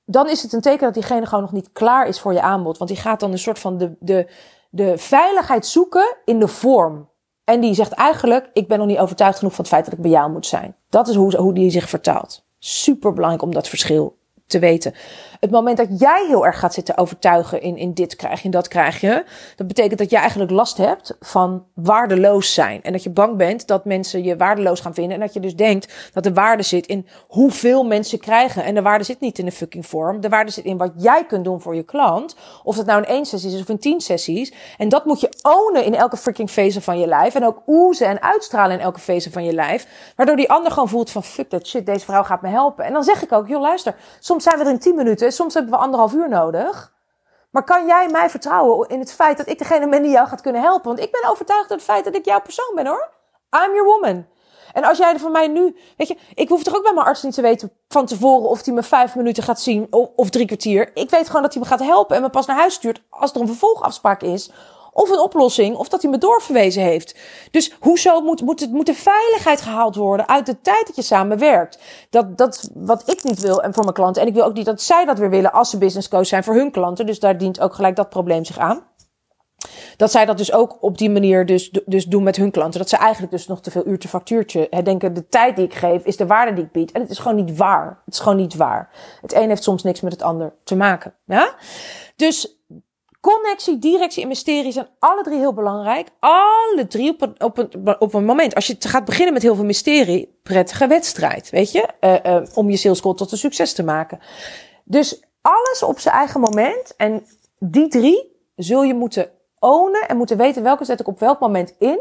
dan 0.09 0.29
is 0.29 0.41
het 0.41 0.53
een 0.53 0.61
teken 0.61 0.85
dat 0.85 0.93
diegene 0.93 1.25
gewoon 1.25 1.43
nog 1.43 1.51
niet 1.51 1.71
klaar 1.71 2.07
is 2.07 2.19
voor 2.19 2.33
je 2.33 2.41
aanbod. 2.41 2.77
Want 2.77 2.89
die 2.89 2.99
gaat 2.99 3.19
dan 3.19 3.31
een 3.31 3.39
soort 3.39 3.59
van 3.59 3.77
de, 3.77 3.95
de, 3.99 4.27
de 4.69 4.97
veiligheid 4.97 5.65
zoeken 5.65 6.15
in 6.25 6.39
de 6.39 6.47
vorm. 6.47 7.09
En 7.43 7.59
die 7.59 7.73
zegt 7.73 7.91
eigenlijk, 7.91 8.49
ik 8.53 8.67
ben 8.67 8.77
nog 8.77 8.87
niet 8.87 8.97
overtuigd 8.97 9.37
genoeg 9.37 9.53
van 9.53 9.63
het 9.63 9.73
feit 9.73 9.85
dat 9.85 9.93
ik 9.93 10.01
bij 10.01 10.11
jou 10.11 10.31
moet 10.31 10.45
zijn. 10.45 10.75
Dat 10.89 11.07
is 11.07 11.15
hoe, 11.15 11.35
hoe 11.35 11.53
die 11.53 11.69
zich 11.69 11.89
vertaalt. 11.89 12.45
Super 12.59 13.13
belangrijk 13.13 13.43
om 13.43 13.53
dat 13.53 13.67
verschil 13.67 14.17
te 14.47 14.59
weten. 14.59 14.93
Het 15.39 15.51
moment 15.51 15.77
dat 15.77 15.99
jij 15.99 16.25
heel 16.27 16.45
erg 16.45 16.59
gaat 16.59 16.73
zitten 16.73 16.97
overtuigen 16.97 17.61
in, 17.61 17.77
in 17.77 17.93
dit 17.93 18.15
krijg 18.15 18.39
je 18.39 18.45
en 18.45 18.51
dat 18.51 18.67
krijg 18.67 19.01
je, 19.01 19.25
dat 19.55 19.67
betekent 19.67 19.99
dat 19.99 20.09
jij 20.09 20.19
eigenlijk 20.19 20.51
last 20.51 20.77
hebt 20.77 21.15
van 21.19 21.65
waardeloos 21.73 22.53
zijn. 22.53 22.83
En 22.83 22.91
dat 22.91 23.03
je 23.03 23.09
bang 23.09 23.37
bent 23.37 23.67
dat 23.67 23.85
mensen 23.85 24.23
je 24.23 24.35
waardeloos 24.37 24.79
gaan 24.79 24.93
vinden. 24.93 25.13
En 25.13 25.19
dat 25.19 25.33
je 25.33 25.39
dus 25.39 25.55
denkt 25.55 25.93
dat 26.13 26.23
de 26.23 26.33
waarde 26.33 26.63
zit 26.63 26.85
in 26.85 27.07
hoeveel 27.27 27.83
mensen 27.83 28.19
krijgen. 28.19 28.63
En 28.63 28.73
de 28.73 28.81
waarde 28.81 29.03
zit 29.03 29.19
niet 29.19 29.39
in 29.39 29.45
de 29.45 29.51
fucking 29.51 29.85
vorm. 29.85 30.21
De 30.21 30.29
waarde 30.29 30.51
zit 30.51 30.65
in 30.65 30.77
wat 30.77 30.91
jij 30.95 31.25
kunt 31.25 31.43
doen 31.43 31.61
voor 31.61 31.75
je 31.75 31.83
klant. 31.83 32.35
Of 32.63 32.75
dat 32.75 32.85
nou 32.85 33.01
in 33.01 33.07
één 33.07 33.25
sessie 33.25 33.53
is 33.53 33.61
of 33.61 33.69
in 33.69 33.79
tien 33.79 34.01
sessies. 34.01 34.53
En 34.77 34.89
dat 34.89 35.05
moet 35.05 35.19
je 35.19 35.29
ownen 35.41 35.83
in 35.83 35.95
elke 35.95 36.17
freaking 36.17 36.49
fase 36.49 36.81
van 36.81 36.99
je 36.99 37.07
lijf. 37.07 37.35
En 37.35 37.45
ook 37.45 37.61
oezen 37.67 38.07
en 38.07 38.21
uitstralen 38.21 38.77
in 38.77 38.83
elke 38.83 38.99
fase 38.99 39.31
van 39.31 39.43
je 39.43 39.53
lijf. 39.53 39.87
Waardoor 40.15 40.35
die 40.35 40.49
ander 40.49 40.71
gewoon 40.71 40.89
voelt 40.89 41.11
van 41.11 41.23
fuck 41.23 41.49
that 41.49 41.67
shit, 41.67 41.85
deze 41.85 42.05
vrouw 42.05 42.23
gaat 42.23 42.41
me 42.41 42.49
helpen. 42.49 42.85
En 42.85 42.93
dan 42.93 43.03
zeg 43.03 43.23
ik 43.23 43.31
ook, 43.31 43.47
joh 43.47 43.61
luister, 43.61 43.95
soms 44.19 44.36
zijn 44.43 44.57
we 44.57 44.63
er 44.63 44.69
in 44.69 44.79
tien 44.79 44.95
minuten 44.95 45.31
soms 45.31 45.53
hebben 45.53 45.71
we 45.71 45.77
anderhalf 45.77 46.13
uur 46.13 46.29
nodig. 46.29 46.93
Maar 47.49 47.63
kan 47.63 47.85
jij 47.85 48.07
mij 48.11 48.29
vertrouwen 48.29 48.89
in 48.89 48.99
het 48.99 49.13
feit 49.13 49.37
dat 49.37 49.47
ik 49.47 49.57
degene 49.57 49.89
ben 49.89 50.01
die 50.01 50.11
jou 50.11 50.27
gaat 50.27 50.41
kunnen 50.41 50.61
helpen? 50.61 50.87
Want 50.87 50.99
ik 50.99 51.11
ben 51.11 51.29
overtuigd 51.29 51.67
door 51.67 51.77
het 51.77 51.85
feit 51.85 52.05
dat 52.05 52.15
ik 52.15 52.25
jouw 52.25 52.41
persoon 52.41 52.71
ben 52.75 52.87
hoor. 52.87 53.09
I'm 53.65 53.73
your 53.73 53.83
woman. 53.83 54.25
En 54.73 54.83
als 54.83 54.97
jij 54.97 55.13
er 55.13 55.19
van 55.19 55.31
mij 55.31 55.47
nu, 55.47 55.75
weet 55.97 56.07
je, 56.07 56.17
ik 56.33 56.49
hoef 56.49 56.63
toch 56.63 56.75
ook 56.75 56.83
bij 56.83 56.93
mijn 56.93 57.05
arts 57.05 57.23
niet 57.23 57.33
te 57.33 57.41
weten 57.41 57.71
van 57.87 58.05
tevoren 58.05 58.49
of 58.49 58.65
hij 58.65 58.73
me 58.73 58.83
vijf 58.83 59.15
minuten 59.15 59.43
gaat 59.43 59.61
zien 59.61 59.87
of 60.15 60.29
drie 60.29 60.45
kwartier. 60.45 60.91
Ik 60.93 61.09
weet 61.09 61.27
gewoon 61.27 61.41
dat 61.41 61.53
hij 61.53 61.61
me 61.61 61.67
gaat 61.67 61.79
helpen 61.79 62.15
en 62.15 62.21
me 62.21 62.29
pas 62.29 62.45
naar 62.45 62.57
huis 62.57 62.73
stuurt 62.73 63.01
als 63.09 63.31
er 63.33 63.41
een 63.41 63.47
vervolgafspraak 63.47 64.21
is 64.21 64.51
of 64.97 65.09
een 65.09 65.19
oplossing, 65.19 65.75
of 65.75 65.89
dat 65.89 66.01
hij 66.01 66.11
me 66.11 66.17
doorverwezen 66.17 66.83
heeft. 66.83 67.15
Dus 67.51 67.75
hoezo 67.79 68.21
moet, 68.21 68.41
moet, 68.41 68.59
het, 68.59 68.85
de 68.85 68.93
veiligheid 68.93 69.61
gehaald 69.61 69.95
worden 69.95 70.27
uit 70.27 70.45
de 70.45 70.61
tijd 70.61 70.87
dat 70.87 70.95
je 70.95 71.01
samen 71.01 71.37
werkt? 71.37 71.79
Dat, 72.09 72.37
dat 72.37 72.69
wat 72.73 73.09
ik 73.11 73.23
niet 73.23 73.39
wil 73.39 73.61
en 73.61 73.73
voor 73.73 73.83
mijn 73.83 73.95
klanten. 73.95 74.21
En 74.21 74.27
ik 74.27 74.33
wil 74.33 74.43
ook 74.43 74.53
niet 74.53 74.65
dat 74.65 74.81
zij 74.81 75.05
dat 75.05 75.19
weer 75.19 75.29
willen 75.29 75.51
als 75.51 75.69
ze 75.69 75.77
business 75.77 76.07
coach 76.07 76.27
zijn 76.27 76.43
voor 76.43 76.55
hun 76.55 76.71
klanten. 76.71 77.05
Dus 77.05 77.19
daar 77.19 77.37
dient 77.37 77.59
ook 77.59 77.73
gelijk 77.73 77.95
dat 77.95 78.09
probleem 78.09 78.45
zich 78.45 78.57
aan. 78.57 78.85
Dat 79.97 80.11
zij 80.11 80.25
dat 80.25 80.37
dus 80.37 80.53
ook 80.53 80.77
op 80.79 80.97
die 80.97 81.09
manier 81.09 81.45
dus, 81.45 81.71
dus 81.85 82.05
doen 82.05 82.23
met 82.23 82.35
hun 82.35 82.51
klanten. 82.51 82.79
Dat 82.79 82.89
ze 82.89 82.97
eigenlijk 82.97 83.31
dus 83.31 83.47
nog 83.47 83.61
te 83.61 83.71
veel 83.71 83.87
uurtje 83.87 84.09
factuurtje 84.09 84.69
denken. 84.83 85.13
De 85.13 85.27
tijd 85.27 85.55
die 85.55 85.65
ik 85.65 85.73
geef 85.73 86.03
is 86.03 86.17
de 86.17 86.27
waarde 86.27 86.53
die 86.53 86.63
ik 86.63 86.71
bied. 86.71 86.91
En 86.91 87.01
het 87.01 87.09
is 87.09 87.19
gewoon 87.19 87.45
niet 87.45 87.57
waar. 87.57 88.01
Het 88.05 88.13
is 88.13 88.19
gewoon 88.19 88.37
niet 88.37 88.55
waar. 88.55 88.89
Het 89.21 89.33
een 89.33 89.49
heeft 89.49 89.63
soms 89.63 89.83
niks 89.83 90.01
met 90.01 90.11
het 90.11 90.21
ander 90.21 90.53
te 90.63 90.75
maken. 90.75 91.13
Ja? 91.25 91.55
Dus 92.15 92.57
Connectie, 93.21 93.79
directie 93.79 94.21
en 94.21 94.27
mysterie 94.27 94.71
zijn 94.71 94.87
alle 94.99 95.23
drie 95.23 95.37
heel 95.37 95.53
belangrijk. 95.53 96.07
Alle 96.19 96.85
drie 96.87 97.11
op 97.11 97.21
een, 97.21 97.41
op 97.41 97.57
een, 97.57 97.99
op 97.99 98.13
een 98.13 98.25
moment. 98.25 98.55
Als 98.55 98.67
je 98.67 98.75
gaat 98.79 99.05
beginnen 99.05 99.33
met 99.33 99.41
heel 99.41 99.55
veel 99.55 99.65
mysterie, 99.65 100.39
prettige 100.43 100.87
wedstrijd, 100.87 101.49
weet 101.49 101.71
je? 101.71 101.87
Uh, 102.01 102.15
uh, 102.25 102.41
om 102.55 102.69
je 102.69 102.77
sales 102.77 103.01
call 103.01 103.13
tot 103.13 103.31
een 103.31 103.37
succes 103.37 103.73
te 103.73 103.83
maken. 103.83 104.19
Dus 104.83 105.23
alles 105.41 105.83
op 105.83 105.99
zijn 105.99 106.15
eigen 106.15 106.39
moment. 106.39 106.95
En 106.95 107.25
die 107.59 107.87
drie 107.87 108.35
zul 108.55 108.83
je 108.83 108.93
moeten 108.93 109.29
ownen 109.59 110.07
en 110.07 110.17
moeten 110.17 110.37
weten 110.37 110.63
welke 110.63 110.85
zet 110.85 110.99
ik 110.99 111.07
op 111.07 111.19
welk 111.19 111.39
moment 111.39 111.75
in. 111.79 111.99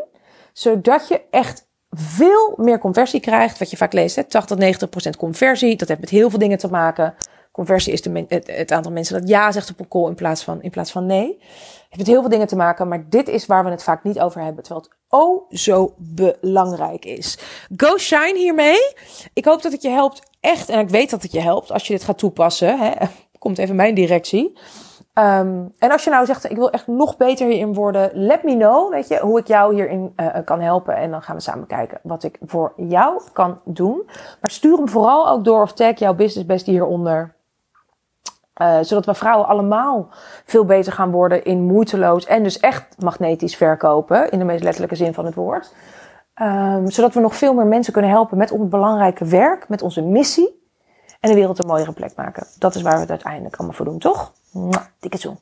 Zodat 0.52 1.08
je 1.08 1.20
echt 1.30 1.68
veel 1.90 2.54
meer 2.56 2.78
conversie 2.78 3.20
krijgt. 3.20 3.58
Wat 3.58 3.70
je 3.70 3.76
vaak 3.76 3.92
leest, 3.92 4.16
hè? 4.16 4.24
80, 4.24 4.78
90% 5.14 5.16
conversie. 5.18 5.76
Dat 5.76 5.88
heeft 5.88 6.00
met 6.00 6.10
heel 6.10 6.30
veel 6.30 6.38
dingen 6.38 6.58
te 6.58 6.68
maken. 6.68 7.14
Conversie 7.56 7.92
is 7.92 8.02
de 8.02 8.24
het, 8.28 8.46
het, 8.46 8.72
aantal 8.72 8.92
mensen 8.92 9.20
dat 9.20 9.28
ja 9.28 9.52
zegt 9.52 9.70
op 9.70 9.78
een 9.78 9.88
call 9.88 10.06
in 10.06 10.14
plaats 10.14 10.44
van, 10.44 10.62
in 10.62 10.70
plaats 10.70 10.90
van 10.90 11.06
nee. 11.06 11.38
Heeft 11.38 11.96
met 11.96 12.06
heel 12.06 12.20
veel 12.20 12.30
dingen 12.30 12.46
te 12.46 12.56
maken, 12.56 12.88
maar 12.88 13.08
dit 13.08 13.28
is 13.28 13.46
waar 13.46 13.64
we 13.64 13.70
het 13.70 13.82
vaak 13.82 14.04
niet 14.04 14.20
over 14.20 14.40
hebben. 14.40 14.62
Terwijl 14.62 14.84
het 14.84 14.96
oh 15.08 15.50
zo 15.50 15.94
belangrijk 15.96 17.04
is. 17.04 17.38
Go 17.76 17.96
shine 17.96 18.38
hiermee. 18.38 18.94
Ik 19.32 19.44
hoop 19.44 19.62
dat 19.62 19.72
het 19.72 19.82
je 19.82 19.88
helpt. 19.88 20.30
Echt, 20.40 20.68
en 20.68 20.78
ik 20.78 20.88
weet 20.88 21.10
dat 21.10 21.22
het 21.22 21.32
je 21.32 21.40
helpt 21.40 21.72
als 21.72 21.86
je 21.86 21.92
dit 21.92 22.04
gaat 22.04 22.18
toepassen. 22.18 22.78
Hè. 22.78 22.92
Komt 23.38 23.58
even 23.58 23.76
mijn 23.76 23.94
directie. 23.94 24.58
Um, 25.18 25.72
en 25.78 25.90
als 25.90 26.04
je 26.04 26.10
nou 26.10 26.26
zegt, 26.26 26.50
ik 26.50 26.56
wil 26.56 26.70
echt 26.70 26.86
nog 26.86 27.16
beter 27.16 27.46
hierin 27.46 27.74
worden, 27.74 28.10
let 28.14 28.42
me 28.42 28.56
know, 28.56 28.90
weet 28.90 29.08
je, 29.08 29.20
hoe 29.20 29.38
ik 29.38 29.46
jou 29.46 29.74
hierin 29.74 30.12
uh, 30.16 30.36
kan 30.44 30.60
helpen. 30.60 30.96
En 30.96 31.10
dan 31.10 31.22
gaan 31.22 31.36
we 31.36 31.42
samen 31.42 31.66
kijken 31.66 32.00
wat 32.02 32.22
ik 32.22 32.38
voor 32.40 32.72
jou 32.76 33.20
kan 33.32 33.60
doen. 33.64 34.02
Maar 34.40 34.50
stuur 34.50 34.76
hem 34.76 34.88
vooral 34.88 35.28
ook 35.28 35.44
door 35.44 35.62
of 35.62 35.72
tag 35.72 35.98
jouw 35.98 36.14
business 36.14 36.46
best 36.46 36.66
hieronder. 36.66 37.35
Uh, 38.62 38.78
zodat 38.80 39.06
we 39.06 39.14
vrouwen 39.14 39.48
allemaal 39.48 40.08
veel 40.44 40.64
beter 40.64 40.92
gaan 40.92 41.10
worden 41.10 41.44
in 41.44 41.62
moeiteloos 41.62 42.24
en 42.26 42.42
dus 42.42 42.60
echt 42.60 43.02
magnetisch 43.02 43.56
verkopen, 43.56 44.30
in 44.30 44.38
de 44.38 44.44
meest 44.44 44.62
letterlijke 44.62 44.96
zin 44.96 45.14
van 45.14 45.24
het 45.24 45.34
woord. 45.34 45.74
Um, 46.42 46.90
zodat 46.90 47.14
we 47.14 47.20
nog 47.20 47.36
veel 47.36 47.54
meer 47.54 47.66
mensen 47.66 47.92
kunnen 47.92 48.10
helpen 48.10 48.38
met 48.38 48.50
ons 48.50 48.68
belangrijke 48.68 49.24
werk, 49.24 49.68
met 49.68 49.82
onze 49.82 50.02
missie 50.02 50.64
en 51.20 51.30
de 51.30 51.36
wereld 51.36 51.58
een 51.58 51.66
mooiere 51.66 51.92
plek 51.92 52.12
maken. 52.16 52.46
Dat 52.58 52.74
is 52.74 52.82
waar 52.82 52.94
we 52.94 53.00
het 53.00 53.10
uiteindelijk 53.10 53.56
allemaal 53.56 53.76
voor 53.76 53.84
doen, 53.84 53.98
toch? 53.98 54.32
Dikke 54.98 55.18
zoen. 55.18 55.38